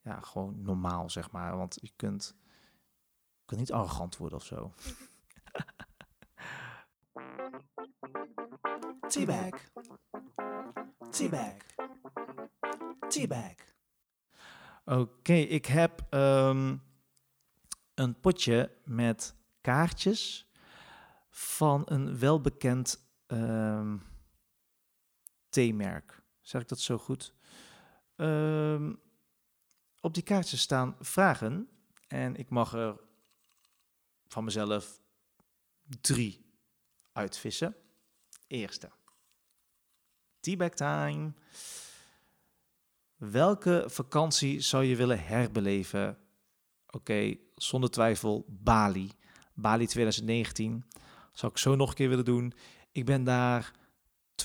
ja, 0.00 0.20
gewoon 0.20 0.62
normaal, 0.62 1.10
zeg 1.10 1.30
maar. 1.30 1.56
Want 1.56 1.78
je 1.80 1.92
kunt, 1.96 2.36
je 3.38 3.44
kunt 3.44 3.60
niet 3.60 3.72
arrogant 3.72 4.16
worden 4.16 4.38
of 4.38 4.44
zo. 4.44 4.72
T-bag. 9.08 9.50
T-bag. 11.10 11.56
T-bag. 13.08 13.54
Oké, 14.84 15.00
okay, 15.00 15.40
ik 15.40 15.66
heb 15.66 16.06
um, 16.10 16.82
een 17.94 18.20
potje 18.20 18.76
met 18.84 19.34
kaartjes 19.60 20.50
van 21.30 21.82
een 21.84 22.18
welbekend 22.18 23.03
um, 23.34 24.02
theemerk. 25.48 26.22
Zeg 26.40 26.62
ik 26.62 26.68
dat 26.68 26.80
zo 26.80 26.98
goed? 26.98 27.34
Um, 28.16 29.00
op 30.00 30.14
die 30.14 30.22
kaartjes 30.22 30.60
staan 30.60 30.96
vragen 31.00 31.68
en 32.08 32.36
ik 32.36 32.50
mag 32.50 32.72
er 32.72 33.00
van 34.26 34.44
mezelf 34.44 35.00
drie 36.00 36.44
uitvissen. 37.12 37.76
Eerste. 38.46 38.90
Teabag 40.40 40.70
time. 40.70 41.32
Welke 43.16 43.84
vakantie 43.86 44.60
zou 44.60 44.84
je 44.84 44.96
willen 44.96 45.24
herbeleven? 45.24 46.18
Oké, 46.86 47.36
zonder 47.54 47.90
twijfel 47.90 48.44
Bali. 48.48 49.10
Bali 49.54 49.86
2019. 49.86 50.84
Zou 51.32 51.52
ik 51.52 51.58
zo 51.58 51.74
nog 51.74 51.88
een 51.88 51.94
keer 51.94 52.08
willen 52.08 52.24
doen. 52.24 52.52
Ik 52.94 53.04
ben 53.04 53.24
daar 53.24 53.72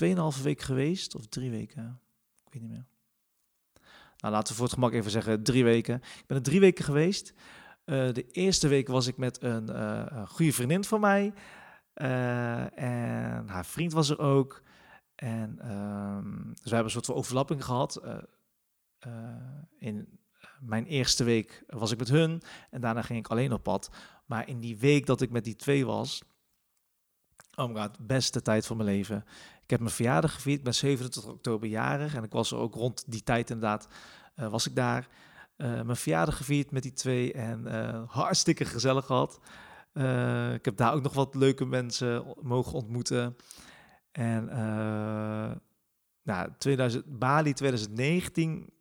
2,5 0.04 0.42
week 0.42 0.60
geweest, 0.60 1.14
of 1.14 1.26
drie 1.26 1.50
weken. 1.50 2.00
Ik 2.44 2.52
weet 2.52 2.62
niet 2.62 2.70
meer. 2.70 2.86
Nou, 4.16 4.34
laten 4.34 4.48
we 4.48 4.54
voor 4.54 4.64
het 4.64 4.74
gemak 4.74 4.92
even 4.92 5.10
zeggen 5.10 5.42
drie 5.42 5.64
weken. 5.64 5.94
Ik 5.94 6.26
ben 6.26 6.36
er 6.36 6.42
drie 6.42 6.60
weken 6.60 6.84
geweest. 6.84 7.32
Uh, 7.84 8.12
de 8.12 8.26
eerste 8.30 8.68
week 8.68 8.88
was 8.88 9.06
ik 9.06 9.16
met 9.16 9.42
een, 9.42 9.80
een 10.16 10.28
goede 10.28 10.52
vriendin 10.52 10.84
van 10.84 11.00
mij. 11.00 11.32
Uh, 11.94 12.78
en 12.78 13.48
haar 13.48 13.66
vriend 13.66 13.92
was 13.92 14.08
er 14.08 14.18
ook. 14.18 14.62
En 15.14 15.72
um, 15.72 16.48
dus 16.48 16.62
we 16.62 16.74
hebben 16.74 16.84
een 16.84 16.90
soort 16.90 17.06
van 17.06 17.14
overlapping 17.14 17.64
gehad. 17.64 18.00
in 19.78 20.18
mijn 20.60 20.86
eerste 20.86 21.24
week 21.24 21.64
was 21.66 21.90
ik 21.90 21.98
met 21.98 22.08
hun 22.08 22.42
en 22.70 22.80
daarna 22.80 23.02
ging 23.02 23.18
ik 23.18 23.28
alleen 23.28 23.52
op 23.52 23.62
pad. 23.62 23.90
Maar 24.26 24.48
in 24.48 24.60
die 24.60 24.78
week 24.78 25.06
dat 25.06 25.20
ik 25.20 25.30
met 25.30 25.44
die 25.44 25.56
twee 25.56 25.86
was, 25.86 26.22
oh 27.60 27.76
god, 27.76 28.06
beste 28.06 28.42
tijd 28.42 28.66
van 28.66 28.76
mijn 28.76 28.88
leven. 28.88 29.24
Ik 29.62 29.70
heb 29.70 29.80
mijn 29.80 29.94
verjaardag 29.94 30.34
gevierd, 30.34 30.58
ik 30.58 30.64
ben 30.64 30.74
27 30.74 31.32
oktober 31.32 31.68
jarig 31.68 32.14
en 32.14 32.22
ik 32.22 32.32
was 32.32 32.50
er 32.50 32.58
ook 32.58 32.74
rond 32.74 33.04
die 33.06 33.22
tijd 33.22 33.50
inderdaad, 33.50 33.88
uh, 34.36 34.50
was 34.50 34.66
ik 34.66 34.74
daar. 34.74 35.08
Uh, 35.56 35.82
mijn 35.82 35.96
verjaardag 35.96 36.36
gevierd 36.36 36.70
met 36.70 36.82
die 36.82 36.92
twee 36.92 37.32
en 37.32 37.64
uh, 37.66 38.02
hartstikke 38.06 38.64
gezellig 38.64 39.06
gehad. 39.06 39.40
ik 40.54 40.64
heb 40.64 40.76
daar 40.76 40.94
ook 40.94 41.02
nog 41.02 41.12
wat 41.12 41.34
leuke 41.34 41.64
mensen 41.64 42.34
mogen 42.40 42.72
ontmoeten. 42.72 43.36
En 44.12 44.44
nou, 46.22 46.50
2000, 46.58 47.18
Bali 47.18 47.52
2019 47.52 48.72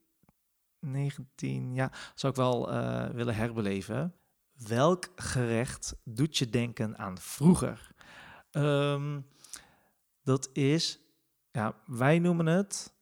19, 0.79 1.73
ja, 1.73 1.91
zou 2.15 2.33
ik 2.33 2.39
wel 2.39 2.71
willen 3.13 3.35
herbeleven. 3.35 4.13
Welk 4.67 5.07
gerecht 5.15 5.95
doet 6.03 6.37
je 6.37 6.49
denken 6.49 6.97
aan 6.97 7.17
vroeger? 7.17 7.88
Um, 8.51 9.27
dat 10.23 10.49
is, 10.53 10.99
ja, 11.51 11.75
wij 11.85 12.19
noemen 12.19 12.45
het 12.45 12.93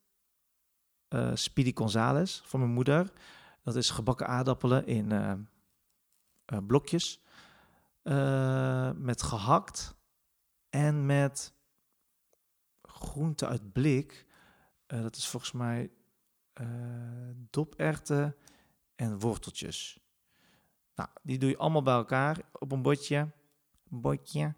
uh, 1.10 1.32
Speedy 1.34 1.72
Gonzales 1.76 2.42
van 2.46 2.60
mijn 2.60 2.72
moeder. 2.72 3.12
Dat 3.64 3.76
is 3.76 3.90
gebakken 3.90 4.28
aardappelen 4.28 4.86
in 4.86 5.14
uh, 5.14 5.34
uh, 6.54 6.60
blokjes. 6.68 7.22
met 8.96 9.22
gehakt 9.22 9.96
en 10.70 11.06
met 11.06 11.54
groente 12.82 13.48
uit 13.48 13.72
blik. 13.72 14.26
dat 14.86 15.16
is 15.16 15.28
volgens 15.28 15.52
mij 15.52 15.92
doperwten 17.50 18.36
en 18.96 19.20
worteltjes. 19.20 20.00
Nou, 20.96 21.10
die 21.22 21.38
doe 21.38 21.50
je 21.50 21.58
allemaal 21.58 21.84
bij 21.84 21.94
elkaar 21.94 22.42
op 22.52 22.72
een 22.72 22.82
bordje. 22.82 23.32
bordje 23.84 24.56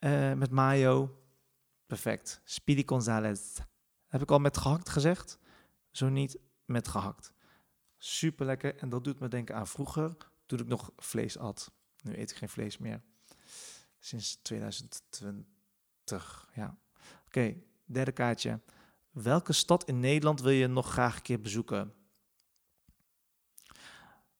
uh, 0.00 0.32
met 0.32 0.50
mayo. 0.50 1.22
Perfect. 1.86 2.40
Speedy 2.44 2.82
Gonzales. 2.86 3.58
Heb 4.06 4.22
ik 4.22 4.30
al 4.30 4.38
met 4.38 4.56
gehakt 4.56 4.88
gezegd? 4.88 5.38
Zo 5.90 6.08
niet 6.08 6.38
met 6.64 6.88
gehakt. 6.88 7.32
Super 7.96 8.46
lekker. 8.46 8.76
En 8.76 8.88
dat 8.88 9.04
doet 9.04 9.20
me 9.20 9.28
denken 9.28 9.54
aan 9.54 9.66
vroeger, 9.66 10.16
toen 10.46 10.58
ik 10.58 10.66
nog 10.66 10.92
vlees 10.96 11.38
at. 11.38 11.72
Nu 12.02 12.16
eet 12.16 12.30
ik 12.30 12.36
geen 12.36 12.48
vlees 12.48 12.78
meer. 12.78 13.02
Sinds 13.98 14.38
2020. 14.42 16.50
Ja. 16.54 16.78
Oké, 17.26 17.56
derde 17.84 18.12
kaartje. 18.12 18.60
Welke 19.10 19.52
stad 19.52 19.84
in 19.84 20.00
Nederland 20.00 20.40
wil 20.40 20.50
je 20.50 20.66
nog 20.66 20.90
graag 20.90 21.16
een 21.16 21.22
keer 21.22 21.40
bezoeken? 21.40 21.92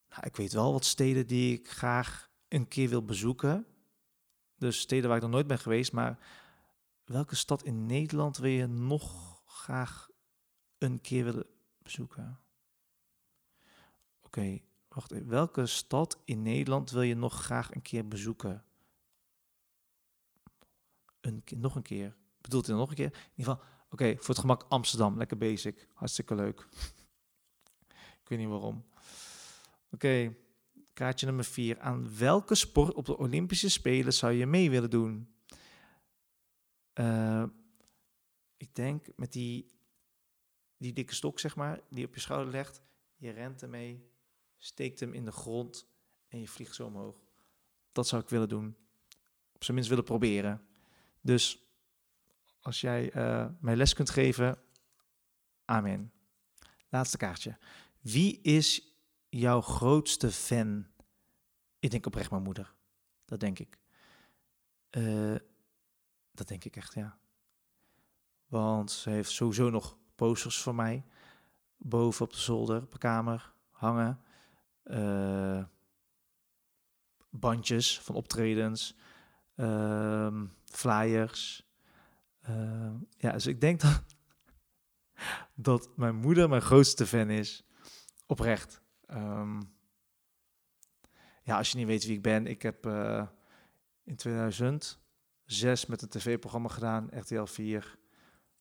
Nou, 0.09 0.23
ik 0.23 0.37
weet 0.37 0.53
wel 0.53 0.73
wat 0.73 0.85
steden 0.85 1.27
die 1.27 1.59
ik 1.59 1.71
graag 1.71 2.31
een 2.49 2.69
keer 2.69 2.89
wil 2.89 3.05
bezoeken. 3.05 3.67
Dus 4.59 4.81
steden 4.81 5.09
waar 5.09 5.17
ik 5.17 5.23
nog 5.23 5.33
nooit 5.33 5.47
ben 5.47 5.59
geweest. 5.59 5.93
Maar 5.93 6.19
welke 7.05 7.37
stad 7.37 7.63
in 7.63 7.87
Nederland 7.87 8.37
wil 8.37 8.51
je 8.51 8.67
nog 8.67 9.41
graag 9.47 10.09
een 10.79 11.01
keer 11.01 11.25
willen 11.25 11.47
bezoeken? 11.83 12.41
Oké, 14.23 14.61
wacht 14.89 15.13
even. 15.13 15.29
Welke 15.29 15.67
stad 15.67 16.19
in 16.25 16.43
Nederland 16.43 16.91
wil 16.91 17.03
je 17.03 17.15
nog 17.15 17.43
graag 17.43 17.75
een 17.75 17.83
keer 17.83 18.09
bezoeken? 18.09 18.65
Een, 21.21 21.43
nog 21.57 21.77
een 21.77 21.83
keer. 21.83 22.17
Bedoelt 22.41 22.69
u 22.69 22.73
nog 22.73 22.89
een 22.89 22.95
keer? 22.95 23.13
In 23.13 23.31
ieder 23.35 23.55
geval 23.55 23.77
Oké, 23.91 24.17
voor 24.17 24.29
het 24.29 24.39
gemak 24.39 24.65
Amsterdam, 24.69 25.17
lekker 25.17 25.37
basic, 25.37 25.89
hartstikke 25.95 26.35
leuk. 26.35 26.69
Ik 28.23 28.29
weet 28.29 28.39
niet 28.39 28.49
waarom. 28.49 28.85
Oké, 29.91 30.35
kaartje 30.99 31.27
nummer 31.27 31.45
4. 31.45 31.81
Aan 31.81 32.17
welke 32.17 32.55
sport 32.55 32.95
op 32.95 33.07
de 33.07 33.19
Olympische 33.19 33.71
Spelen 33.71 34.13
zou 34.13 34.33
je 34.33 34.47
mee 34.47 34.71
willen 34.71 34.91
doen? 34.91 35.35
Uh, 36.95 37.45
ik 38.57 38.75
denk 38.75 39.07
met 39.17 39.33
die, 39.33 39.67
die 40.77 40.93
dikke 40.93 41.15
stok, 41.15 41.39
zeg 41.39 41.57
maar, 41.57 41.81
die 41.91 42.05
op 42.05 42.15
je 42.15 42.21
schouder 42.21 42.53
legt. 42.53 42.83
Je 43.17 43.31
rent 43.31 43.63
ermee, 43.63 44.11
steekt 44.57 45.01
hem 45.01 45.13
in 45.13 45.25
de 45.25 45.33
grond 45.33 45.87
en 46.29 46.41
je 46.41 46.49
vliegt 46.49 46.75
zo 46.75 46.87
omhoog. 46.87 47.21
Dat 47.93 48.09
zou 48.09 48.23
ik 48.23 48.29
willen 48.29 48.49
doen. 48.49 48.77
Op 49.53 49.65
zijn 49.65 49.75
minst 49.75 49.91
willen 49.91 50.05
proberen. 50.05 50.67
Dus 51.21 51.63
als 52.61 52.81
jij 52.81 53.15
uh, 53.17 53.47
mij 53.61 53.77
les 53.77 53.95
kunt 53.95 54.11
geven, 54.11 54.59
amen. 55.65 56.13
Laatste 56.89 57.17
kaartje. 57.17 57.59
Wie 58.01 58.41
is 58.41 58.88
jouw 59.29 59.61
grootste 59.61 60.31
fan? 60.33 60.87
Ik 61.79 61.91
denk 61.91 62.07
oprecht 62.07 62.31
mijn 62.31 62.43
moeder. 62.43 62.75
Dat 63.25 63.41
denk 63.41 63.59
ik. 63.59 63.79
Uh, 64.91 65.37
dat 66.33 66.49
denk 66.49 66.65
ik 66.65 66.77
echt, 66.77 66.95
ja. 66.95 67.19
Want 68.47 68.91
ze 68.91 69.11
heeft 69.11 69.31
sowieso 69.31 69.71
nog 69.71 69.97
posters 70.15 70.63
van 70.63 70.75
mij 70.75 71.05
boven 71.77 72.25
op 72.25 72.33
de 72.33 72.39
zolder, 72.39 72.83
op 72.83 72.93
de 72.93 72.99
kamer 72.99 73.53
hangen. 73.71 74.21
Uh, 74.85 75.65
bandjes 77.31 78.01
van 78.01 78.15
optredens, 78.15 78.97
uh, 79.57 80.43
flyers. 80.65 81.67
Uh, 82.49 82.91
ja, 83.17 83.33
dus 83.33 83.47
ik 83.47 83.61
denk 83.61 83.81
dat, 83.87 84.03
dat 85.55 85.97
mijn 85.97 86.15
moeder 86.15 86.49
mijn 86.49 86.63
grootste 86.63 87.07
fan 87.07 87.31
is. 87.31 87.65
Oprecht. 88.27 88.81
Um, 89.11 89.77
ja, 91.49 91.57
als 91.57 91.71
je 91.71 91.79
niet 91.79 91.87
weet 91.87 92.05
wie 92.05 92.17
ik 92.17 92.23
ben, 92.23 92.47
ik 92.47 92.63
heb 92.63 92.87
uh, 92.87 93.27
in 94.05 94.17
2006 94.17 95.87
met 95.87 96.03
een 96.03 96.09
tv-programma 96.09 96.69
gedaan, 96.69 97.09
RTL 97.11 97.45
4 97.45 97.99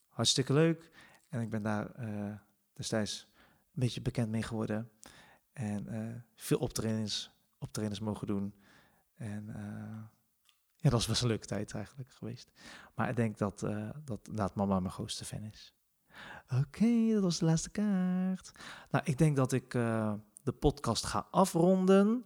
hartstikke 0.07 0.53
leuk. 0.53 0.91
En 1.29 1.41
ik 1.41 1.49
ben 1.49 1.61
daar 1.61 1.99
uh, 1.99 2.33
destijds 2.73 3.27
een 3.35 3.79
beetje 3.79 4.01
bekend 4.01 4.29
mee 4.29 4.43
geworden. 4.43 4.91
En 5.53 5.93
uh, 5.93 6.15
veel 6.35 6.57
optredens, 6.57 7.31
optredens 7.57 7.99
mogen 7.99 8.27
doen. 8.27 8.53
En 9.15 9.45
ja, 10.75 10.89
dat 10.89 11.05
was 11.05 11.21
een 11.21 11.27
leuke 11.27 11.45
tijd 11.45 11.73
eigenlijk 11.73 12.11
geweest. 12.11 12.51
Maar 12.95 13.09
ik 13.09 13.15
denk 13.15 13.37
dat, 13.37 13.59
dat, 14.03 14.29
dat 14.31 14.55
mama 14.55 14.79
mijn 14.79 14.93
grootste 14.93 15.25
fan 15.25 15.43
is. 15.43 15.75
Oké, 16.59 17.13
dat 17.13 17.23
was 17.23 17.39
de 17.39 17.45
laatste 17.45 17.69
kaart. 17.69 18.51
Nou, 18.89 19.05
ik 19.05 19.17
denk 19.17 19.35
dat 19.35 19.53
ik 19.53 19.73
de 20.47 20.53
podcast 20.53 21.05
ga 21.05 21.27
afronden. 21.31 22.25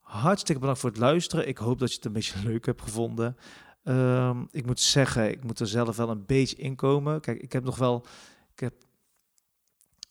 Hartstikke 0.00 0.60
bedankt 0.60 0.80
voor 0.80 0.90
het 0.90 0.98
luisteren. 0.98 1.48
Ik 1.48 1.58
hoop 1.58 1.78
dat 1.78 1.88
je 1.88 1.96
het 1.96 2.04
een 2.04 2.12
beetje 2.12 2.42
leuk 2.48 2.66
hebt 2.66 2.82
gevonden. 2.82 3.36
Um, 3.84 4.48
ik 4.50 4.66
moet 4.66 4.80
zeggen, 4.80 5.30
ik 5.30 5.44
moet 5.44 5.60
er 5.60 5.66
zelf 5.66 5.96
wel 5.96 6.10
een 6.10 6.26
beetje 6.26 6.56
inkomen. 6.56 7.20
Kijk, 7.20 7.42
ik 7.42 7.52
heb 7.52 7.64
nog 7.64 7.76
wel, 7.76 8.06
ik 8.52 8.60
heb 8.60 8.74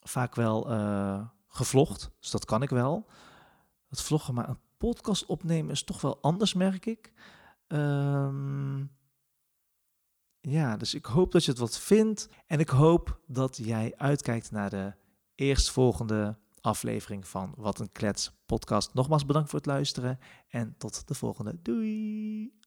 vaak 0.02 0.36
wel 0.36 0.72
uh, 0.72 1.28
gevlogd, 1.48 2.12
dus 2.20 2.32
dat 2.32 2.46
kan 2.46 2.62
ik 2.62 2.70
wel. 2.70 3.10
Het 3.90 4.02
vloggen, 4.02 4.34
maar 4.34 4.50
een 4.50 4.60
podcast 4.78 5.26
opnemen 5.26 5.72
is 5.72 5.84
toch 5.84 6.02
wel 6.02 6.22
anders, 6.22 6.54
merk 6.54 6.86
ik. 6.86 7.14
Um, 7.68 8.92
ja, 10.42 10.78
dus 10.78 10.94
ik 10.94 11.06
hoop 11.06 11.32
dat 11.32 11.46
je 11.46 11.52
het 11.52 11.60
wat 11.60 11.80
vindt. 11.80 12.30
En 12.48 12.60
ik 12.60 12.70
hoop 12.70 13.20
dat 13.28 13.58
jij 13.58 13.94
uitkijkt 13.98 14.52
naar 14.52 14.70
de 14.70 14.94
eerstvolgende 15.36 16.38
aflevering 16.70 17.28
van 17.28 17.54
Wat 17.58 17.80
een 17.80 17.92
Klets 17.92 18.32
podcast. 18.46 18.94
Nogmaals 18.94 19.26
bedankt 19.26 19.50
voor 19.50 19.60
het 19.60 19.68
luisteren 19.68 20.20
en 20.48 20.76
tot 20.78 21.08
de 21.08 21.14
volgende. 21.14 21.60
Doei! 21.62 22.59